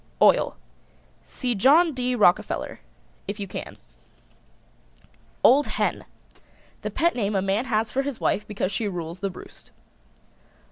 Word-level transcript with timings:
OIL. 0.19 0.55
See 1.23 1.53
John 1.53 1.93
D. 1.93 2.15
Rockerfeller 2.15 2.79
if 3.27 3.39
you 3.39 3.47
can. 3.47 3.77
OLD 5.43 5.67
HEN. 5.67 6.05
The 6.81 6.89
pet 6.89 7.13
name 7.13 7.35
a 7.35 7.41
man 7.43 7.65
has 7.65 7.91
for 7.91 8.01
his 8.01 8.19
wife 8.19 8.47
because 8.47 8.71
she 8.71 8.87
rules 8.87 9.19
the 9.19 9.29
roost. 9.29 9.71